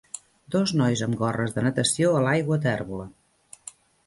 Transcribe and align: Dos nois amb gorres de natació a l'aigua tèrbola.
Dos 0.53 0.71
nois 0.79 1.03
amb 1.07 1.19
gorres 1.19 1.53
de 1.57 1.65
natació 1.67 2.15
a 2.21 2.25
l'aigua 2.29 2.59
tèrbola. 2.65 3.07